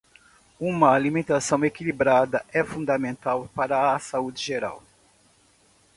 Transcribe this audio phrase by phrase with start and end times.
[0.59, 4.81] Uma alimentação equilibrada é fundamental para a saúde geral.